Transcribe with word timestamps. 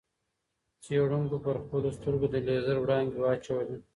څېړونکو 0.83 1.35
پر 1.45 1.55
خپلو 1.63 1.89
سترګو 1.97 2.25
د 2.31 2.35
لېزر 2.47 2.75
وړانګې 2.79 3.19
واچولې. 3.21 3.77